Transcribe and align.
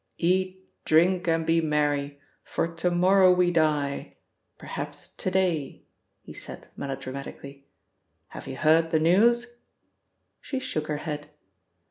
"Eat, 0.17 0.67
drink, 0.83 1.27
and 1.27 1.45
be 1.45 1.61
merry, 1.61 2.19
for 2.43 2.67
to 2.77 2.89
morrow 2.89 3.31
we 3.31 3.51
die; 3.51 4.17
perhaps 4.57 5.09
to 5.09 5.29
day," 5.29 5.83
he 6.23 6.33
said 6.33 6.69
melodramatically. 6.75 7.67
"Have 8.29 8.47
you 8.47 8.57
heard 8.57 8.89
the 8.89 8.99
news?" 8.99 9.59
She 10.39 10.57
shook 10.57 10.87
her 10.87 10.97
head. 11.05 11.29